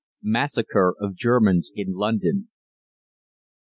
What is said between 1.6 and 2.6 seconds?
IN LONDON.